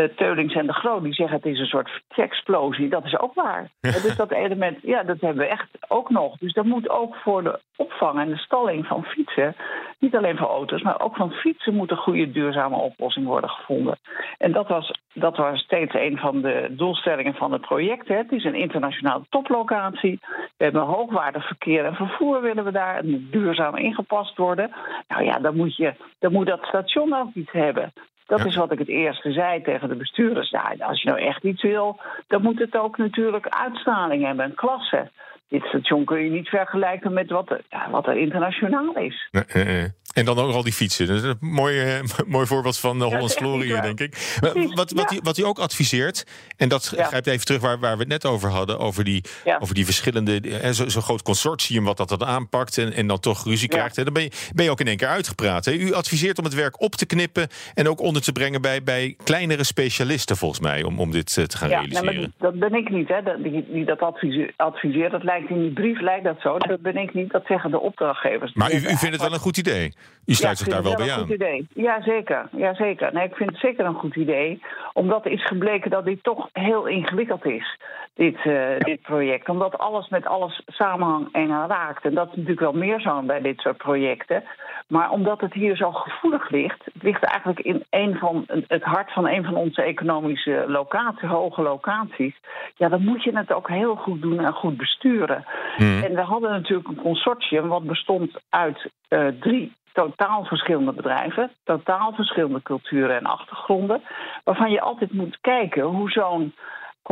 [0.05, 2.89] Teulings en de Groot, die zeggen het is een soort explosie.
[2.89, 3.71] Dat is ook waar.
[4.07, 6.37] Dus dat element, ja, dat hebben we echt ook nog.
[6.39, 9.57] Dus dat moet ook voor de opvang en de stalling van fietsen,
[9.99, 13.99] niet alleen voor auto's, maar ook van fietsen moet een goede duurzame oplossing worden gevonden.
[14.39, 18.09] En dat was, dat was steeds een van de doelstellingen van het project.
[18.09, 18.17] Hè.
[18.17, 20.19] Het is een internationale toplocatie.
[20.57, 22.97] We hebben hoogwaardig verkeer en vervoer willen we daar.
[22.97, 24.73] Het moet duurzaam ingepast worden.
[25.09, 27.93] Nou ja, dan moet, je, dan moet dat station ook iets hebben.
[28.27, 28.45] Dat Ja.
[28.45, 30.51] is wat ik het eerste zei tegen de bestuurders.
[30.51, 34.55] Ja, als je nou echt iets wil, dan moet het ook natuurlijk uitstraling hebben en
[34.55, 35.11] klasse.
[35.49, 39.29] Dit station kun je niet vergelijken met wat er, ja, wat er internationaal is.
[39.31, 39.89] Nee.
[40.17, 41.07] En dan ook al die fietsen.
[41.07, 44.37] Dat is een mooi, eh, mooi voorbeeld van de dat Hollands Glorie, denk ik.
[44.41, 45.05] Precies, Wat, wat, ja.
[45.09, 46.25] hij, wat hij ook adviseert,
[46.57, 47.05] en dat Ja.
[47.05, 49.25] grijpt even terug waar, waar we het net over hadden, over die,
[49.59, 53.21] over die verschillende, eh, zo- zo'n groot consortium wat dat dan aanpakt en, en dan
[53.21, 53.97] toch ruzie krijgt.
[53.97, 55.65] Hè, dan ben je, ben je ook in één keer uitgepraat.
[55.65, 55.73] Hè.
[55.73, 59.17] U adviseert om het werk op te knippen en ook onder te brengen bij, bij
[59.25, 62.35] kleinere specialisten, volgens mij, om, om dit eh, te gaan Ja, nee, realiseren.
[62.39, 63.23] dat ben ik niet, hè.
[63.23, 65.11] Dat, die, die dat advise- adviseert.
[65.13, 66.59] Dat lijkt in die brief lijkt dat zo.
[66.59, 68.53] Dat ben ik niet, dat zeggen de opdrachtgevers.
[68.55, 69.95] maar u, u vindt het wel een goed idee?
[70.27, 71.19] U sluit Ja, zich daar wel bij een aan?
[71.19, 71.67] goed idee.
[71.75, 72.49] Ja, zeker.
[72.53, 73.13] Ja, zeker.
[73.13, 74.63] Nee, ik vind het zeker een goed idee.
[74.93, 77.79] Omdat is gebleken dat dit toch heel ingewikkeld is,
[78.15, 79.49] dit, eh, dit project.
[79.49, 82.05] Omdat alles met alles samenhangt en raakt.
[82.05, 84.45] En dat is natuurlijk wel meer zo bij dit soort projecten.
[84.89, 89.13] Maar omdat het hier zo gevoelig ligt, het ligt eigenlijk in een van, het hart
[89.13, 92.35] van een van onze economische locaties, hoge locaties.
[92.77, 95.45] Ja, dan moet je het ook heel goed doen en goed besturen.
[95.77, 102.13] En we hadden natuurlijk een consortium wat bestond uit eh, drie totaal verschillende bedrijven, totaal
[102.13, 104.03] verschillende culturen en achtergronden,
[104.45, 106.55] waarvan je altijd moet kijken hoe zo'n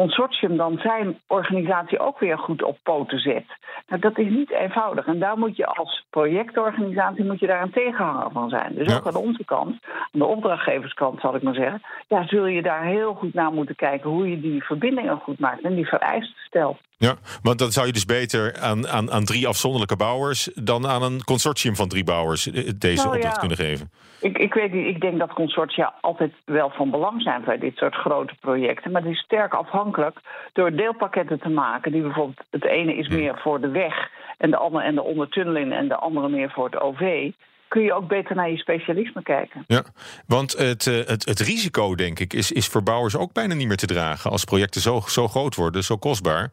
[0.00, 3.44] consortium dan zijn organisatie ook weer goed op poten zet.
[3.88, 5.06] Nou, dat is niet eenvoudig.
[5.06, 8.74] En daar moet je als projectorganisatie moet je daar een tegenhanger van zijn.
[8.74, 8.96] Dus Ja.
[8.96, 12.84] ook aan onze kant, aan de opdrachtgeverskant zal ik maar zeggen, ja, zul je daar
[12.84, 16.78] heel goed naar moeten kijken hoe je die verbindingen goed maakt en die vereisten stelt.
[16.96, 21.02] Ja, want dan zou je dus beter aan, aan, aan drie afzonderlijke bouwers dan aan
[21.02, 23.40] een consortium van drie bouwers eh, deze Nou, opdracht ja.
[23.40, 23.90] kunnen geven.
[24.20, 27.76] Ik, ik weet niet, ik denk dat consortia altijd wel van belang zijn bij dit
[27.76, 28.90] soort grote projecten.
[28.92, 29.82] Maar het is sterk afhankelijk
[30.52, 31.92] door deelpakketten te maken.
[31.92, 35.72] Die bijvoorbeeld, het ene is meer voor de weg en de andere en de ondertunneling
[35.72, 37.30] en de andere meer voor het OV.
[37.68, 39.64] Kun je ook beter naar je specialisme kijken.
[39.66, 39.82] Ja,
[40.26, 43.68] want het, eh, het, het risico, denk ik, is, is voor bouwers ook bijna niet
[43.68, 44.30] meer te dragen.
[44.30, 46.50] Als projecten zo, zo groot worden, zo kostbaar.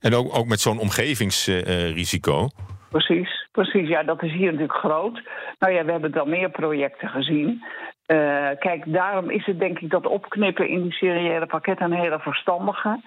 [0.00, 2.48] En ook, ook met zo'n omgevingsrisico.
[2.90, 3.88] Precies, precies.
[3.88, 5.22] Ja, dat is hier natuurlijk groot.
[5.58, 7.64] Nou ja, we hebben dan meer projecten gezien.
[8.06, 12.18] Uh, kijk, daarom is het denk ik dat opknippen in die seriële pakketten een hele
[12.18, 13.00] verstandige.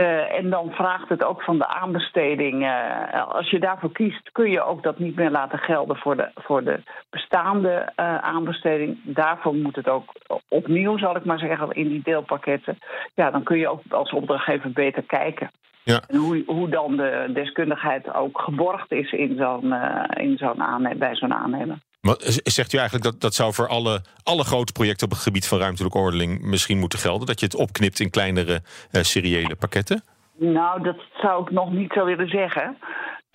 [0.00, 2.62] Uh, en dan vraagt het ook van de aanbesteding.
[2.62, 6.30] Uh, als je daarvoor kiest, kun je ook dat niet meer laten gelden voor de,
[6.34, 8.98] voor de bestaande aanbesteding.
[9.02, 10.12] Daarvoor moet het ook
[10.48, 12.78] opnieuw, zal ik maar zeggen, in die deelpakketten.
[13.14, 15.50] Ja, dan kun je ook als opdrachtgever beter kijken.
[15.92, 16.02] Ja.
[16.08, 19.74] En hoe, hoe dan de deskundigheid ook geborgd is in zo'n,
[20.16, 21.78] in zo'n aannemer, bij zo'n aannemer.
[22.00, 25.48] Maar zegt u eigenlijk dat dat zou voor alle, alle grote projecten op het gebied
[25.48, 27.26] van ruimtelijke ordening misschien moeten gelden?
[27.26, 28.60] Dat je het opknipt in kleinere
[28.92, 30.02] uh, seriële pakketten?
[30.38, 32.76] Nou, dat zou ik nog niet zo willen zeggen.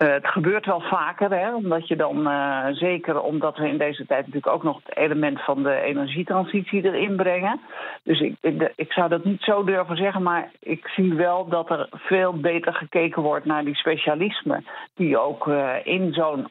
[0.02, 4.06] Uh, het gebeurt wel vaker, hè, omdat je dan, uh, zeker omdat we in deze
[4.06, 7.60] tijd natuurlijk ook nog het element van de energietransitie erin brengen.
[8.02, 11.70] Dus ik, ik, ik, zou dat niet zo durven zeggen, maar ik zie wel dat
[11.70, 16.48] er veel beter gekeken wordt naar die specialismen, die ook uh, in zo'n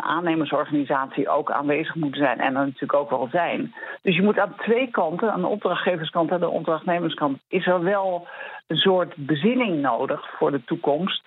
[0.00, 3.74] aannemersorganisatie ook aanwezig moeten zijn en er natuurlijk ook wel zijn.
[4.02, 8.26] Dus je moet aan twee kanten, aan de opdrachtgeverskant en de opdrachtnemerskant, is er wel
[8.66, 11.22] een soort bezinning nodig voor de toekomst.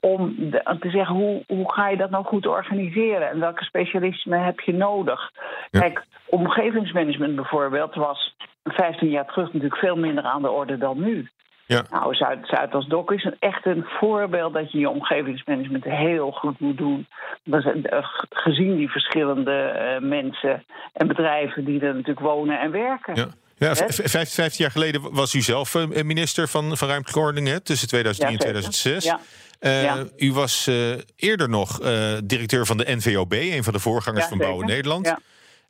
[0.00, 4.44] Om de, te zeggen hoe, hoe ga je dat nou goed organiseren en welke specialismen
[4.44, 5.30] heb je nodig.
[5.70, 11.28] Kijk, omgevingsmanagement bijvoorbeeld was 15 jaar terug natuurlijk veel minder aan de orde dan nu.
[11.66, 11.84] Ja.
[11.90, 16.78] Nou, Zuid, Zuidasdok is een, echt een voorbeeld dat je je omgevingsmanagement heel goed moet
[16.78, 17.06] doen.
[17.50, 23.14] Eh, gezien die verschillende uh, mensen en bedrijven die er natuurlijk wonen en werken.
[23.14, 23.26] Ja.
[23.58, 28.32] Ja, vijftien jaar geleden was u zelf eh, minister van, van ruimtelijke ordening, tussen 2003
[28.32, 29.04] en 2006.
[29.04, 29.20] Ja.
[29.60, 34.26] Uh, u was uh, eerder nog uh, directeur van de NVOB, een van de voorgangers
[34.26, 35.14] van Bouwen Nederland.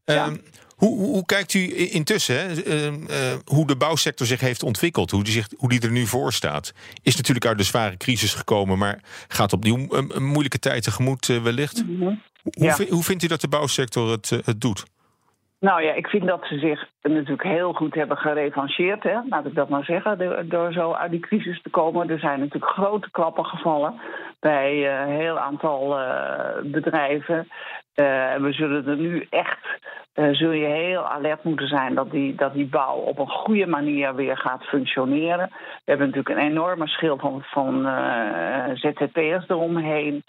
[0.05, 0.37] Ehm,
[0.77, 5.49] hoe, hoe, kijkt u intussen hè, hoe de bouwsector zich heeft ontwikkeld, hoe die, zich,
[5.57, 6.73] hoe die er nu voor staat?
[7.03, 11.27] Is natuurlijk uit de zware crisis gekomen, maar gaat opnieuw een, een moeilijke tijd tegemoet
[11.27, 11.87] wellicht.
[11.87, 12.23] Mm -hmm.
[12.43, 14.85] hoe, hoe, vindt u dat de bouwsector het, het doet?
[15.65, 19.69] Nou ja, ik vind dat ze zich natuurlijk heel goed hebben gerevancheerd, laat ik dat
[19.69, 22.11] maar zeggen, door, zo uit die crisis te komen.
[22.11, 24.01] Er zijn natuurlijk grote klappen gevallen
[24.41, 26.09] bij een uh, heel aantal uh,
[26.63, 27.49] bedrijven.
[27.95, 29.67] Uh, we zullen er nu echt,
[30.15, 34.15] zul je heel alert moeten zijn dat die, dat die bouw op een goede manier
[34.15, 35.49] weer gaat functioneren.
[35.51, 37.89] We hebben natuurlijk een enorme schil van, van
[38.75, 40.25] ZZP'ers eromheen.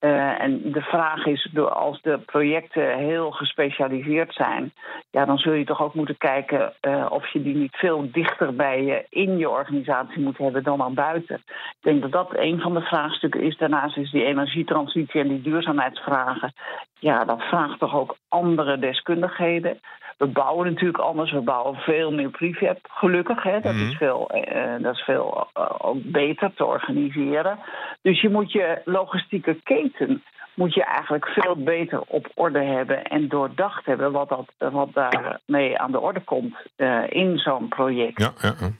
[0.00, 4.72] Uh, en de vraag is, als de projecten heel gespecialiseerd zijn,
[5.10, 8.54] ja, dan zul je toch ook moeten kijken uh, of je die niet veel dichter
[8.54, 11.36] bij je in je organisatie moet hebben dan aan buiten.
[11.46, 13.56] Ik denk dat dat een van de vraagstukken is.
[13.56, 16.52] Daarnaast is die energietransitie en die duurzaamheidsvragen.
[16.98, 19.80] Ja, dat vraagt toch ook andere deskundigheden.
[20.18, 21.32] We bouwen natuurlijk anders.
[21.32, 23.42] We bouwen veel meer prefab, gelukkig.
[23.42, 23.60] Hè.
[23.60, 23.96] Dat, is mhm.
[23.96, 27.58] veel, uh, dat is veel uh, ook beter te organiseren.
[28.02, 30.22] Dus je moet je logistieke keten
[30.58, 35.78] moet je eigenlijk veel beter op orde hebben en doordacht hebben wat, dat, wat daarmee
[35.78, 38.20] aan de orde komt uh, in zo'n project.
[38.20, 38.70] Ja, ja, ja.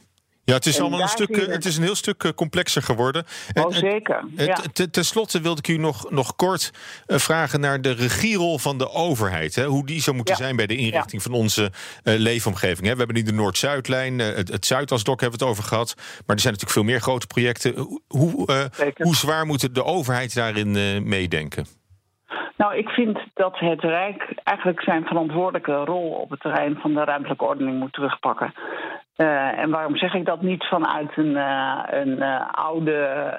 [0.49, 1.37] Ja, het is allemaal een stuk.
[1.37, 3.27] Het is een heel stuk eh, complexer geworden.
[3.55, 4.25] Oh, zeker.
[4.37, 4.63] Ja.
[4.91, 6.71] Ten slotte wilde ik u nog, nog kort
[7.07, 9.55] eh, vragen naar de regierol van de overheid.
[9.55, 9.65] Hè?
[9.67, 11.71] Hoe die zou moeten zijn bij de inrichting van onze uh,
[12.19, 12.87] leefomgeving.
[12.87, 12.93] Hè?
[12.93, 15.95] We hebben nu de Noord-Zuidlijn, het, het Zuidasdok hebben we het over gehad.
[15.97, 18.01] Maar er zijn natuurlijk veel meer grote projecten.
[18.09, 20.73] Hoe, hoe zwaar moet de overheid daarin
[21.09, 21.78] meedenken?
[22.57, 27.05] Nou, ik vind dat het Rijk eigenlijk zijn verantwoordelijke rol op het terrein van de
[27.05, 28.53] ruimtelijke ordening moet terugpakken.
[29.17, 33.37] Uh, en waarom zeg ik dat niet vanuit een, uh, een uh, oude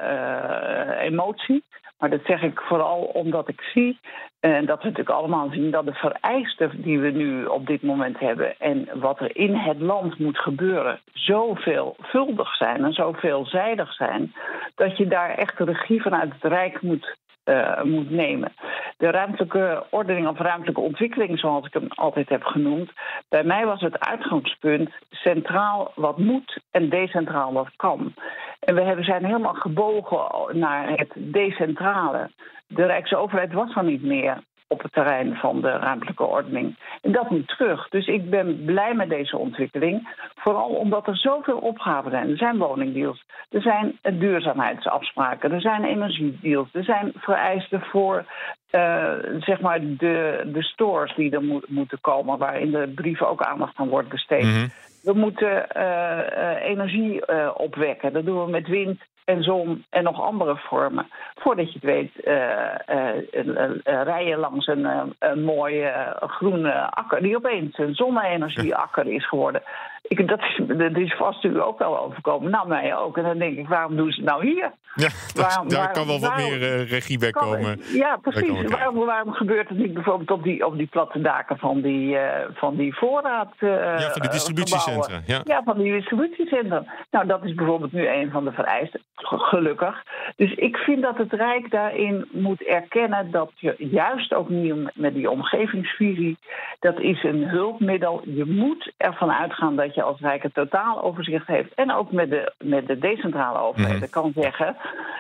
[1.00, 1.64] emotie?
[2.00, 4.00] Maar dat zeg ik vooral omdat ik zie,
[4.40, 8.20] en dat we natuurlijk allemaal zien, dat de vereisten die we nu op dit moment
[8.20, 13.94] hebben en wat er in het land moet gebeuren, zo veelvuldig zijn en zo veelzijdig
[13.94, 14.34] zijn,
[14.76, 17.18] dat je daar echt de regie vanuit het Rijk moet
[17.50, 18.54] uh, moet nemen.
[18.98, 22.92] De ruimtelijke ordening of ruimtelijke ontwikkeling, zoals ik hem altijd heb genoemd,
[23.30, 28.14] bij mij was het uitgangspunt centraal wat moet en decentraal wat kan.
[28.60, 32.30] En we zijn helemaal gebogen naar het decentrale.
[32.68, 34.38] De Rijksoverheid was er niet meer
[34.72, 36.76] op het terrein van de ruimtelijke ordening.
[37.02, 37.90] En dat moet terug.
[37.90, 40.10] Dus ik ben blij met deze ontwikkeling.
[40.36, 42.30] Vooral omdat er zoveel opgaven zijn.
[42.30, 48.26] Er zijn woningdeals, er zijn duurzaamheidsafspraken, er zijn energiedeals, er zijn vereisten voor
[48.72, 53.30] uh, zeg maar de, de stores die er mo moeten komen, waar in de brieven
[53.30, 54.44] ook aandacht aan wordt besteed.
[54.44, 54.70] Mm -hmm.
[55.04, 58.14] We moeten uh, uh, energie opwekken.
[58.14, 61.08] Dat doen we met wind, en zon en nog andere vormen.
[61.36, 67.78] Voordat je het weet, uh, rij je langs een, een mooie groene akker die opeens
[67.78, 69.62] een zonne-energieakker is geworden.
[70.10, 72.52] Ik, dat, is, dat is vast u ook wel overkomen.
[72.52, 73.18] Nou, mij ook.
[73.18, 74.72] En dan denk ik, waarom doen ze het nou hier?
[74.96, 77.80] Ja, dat, daar kan wel wat meer uh, regie bij komen.
[77.94, 78.64] Ja, precies.
[78.64, 82.22] Waarom, waarom gebeurt het niet bijvoorbeeld op die, op die platte daken van die, uh,
[82.54, 83.54] van die voorraad?
[83.60, 85.22] Uh, ja, van die distributiecentra.
[85.26, 85.42] Ja.
[85.44, 86.84] ja, van die distributiecentra.
[87.12, 90.04] Nou, dat is bijvoorbeeld nu een van de vereisten, gelukkig.
[90.36, 95.14] Dus ik vind dat het Rijk daarin moet erkennen dat je juist ook niet met
[95.14, 96.38] die omgevingsvisie,
[96.80, 98.22] dat is een hulpmiddel.
[98.26, 101.74] Je moet ervan uitgaan dat je als Rijk het totaal overzicht heeft.
[101.74, 104.76] En ook met de, met de decentrale overheden mm kan zeggen: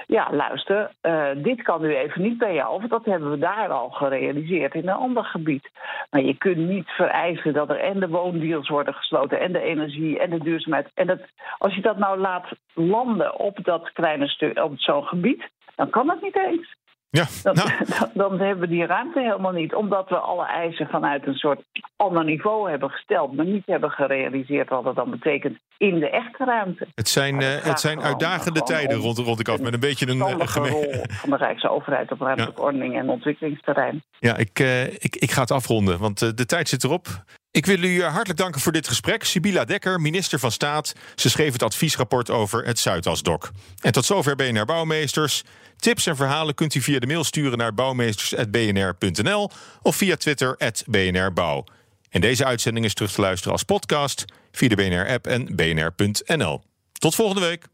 [0.07, 3.69] ja, luister, uh, dit kan nu even niet bij jou, want dat hebben we daar
[3.69, 5.69] al gerealiseerd in een ander gebied.
[6.09, 10.19] Maar je kunt niet vereisen dat er en de woondeals worden gesloten, en de energie
[10.19, 10.91] en de duurzaamheid.
[10.93, 11.19] En dat,
[11.57, 16.07] als je dat nou laat landen op dat kleine stuk, op zo'n gebied, dan kan
[16.07, 16.77] dat niet eens.
[17.11, 17.69] Ja, dan, nou.
[17.99, 19.73] dan, dan, hebben we die ruimte helemaal niet.
[19.73, 21.61] Omdat we alle eisen vanuit een soort
[21.95, 26.45] ander niveau hebben gesteld, maar niet hebben gerealiseerd wat dat dan betekent in de echte
[26.45, 26.87] ruimte.
[26.95, 29.59] Het zijn, uh, het zijn uitdagende tijden rond, rond ik af.
[29.59, 34.03] Met een beetje een uh, rol van de Rijksoverheid op ruimtelijke ordening en ontwikkelingsterrein.
[34.19, 37.07] Ja, ik, uh, ik, ik ga het afronden, want de tijd zit erop.
[37.51, 39.23] Ik wil u hartelijk danken voor dit gesprek.
[39.23, 40.93] Sibila Dekker, minister van Staat.
[41.15, 43.51] Ze schreef het adviesrapport over het Zuidasdok.
[43.81, 45.43] En tot zover BNR Bouwmeesters.
[45.77, 49.49] Tips en verhalen kunt u via de mail sturen naar bouwmeesters.bnr.nl
[49.81, 51.63] of via Twitter @bnrbouw.
[52.09, 56.61] En deze uitzending is terug te luisteren als podcast via de BNR-app en bnr.nl.
[56.91, 57.65] Tot volgende week.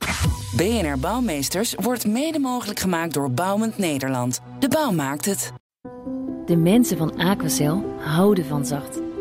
[0.55, 4.41] BNR Bouwmeesters wordt mede mogelijk gemaakt door Bouwend Nederland.
[4.59, 5.51] De bouw maakt het.
[6.45, 9.04] De mensen van Aquacel houden van zacht.